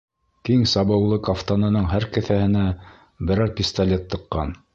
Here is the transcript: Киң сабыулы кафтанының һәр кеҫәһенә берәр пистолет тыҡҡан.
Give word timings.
Киң 0.47 0.63
сабыулы 0.71 1.19
кафтанының 1.27 1.85
һәр 1.91 2.07
кеҫәһенә 2.17 2.65
берәр 3.29 3.55
пистолет 3.61 4.11
тыҡҡан. 4.15 4.59